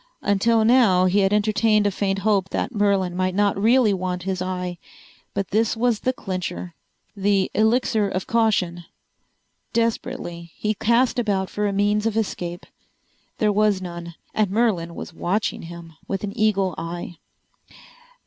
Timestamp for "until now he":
0.23-1.19